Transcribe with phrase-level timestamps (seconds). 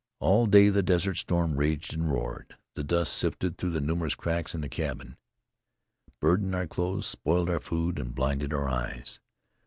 [0.19, 2.55] All day the desert storm raged and roared.
[2.73, 5.15] The dust sifted through the numerous cracks in the cabin
[6.19, 9.19] burdened our clothes, spoiled our food and blinded our eyes.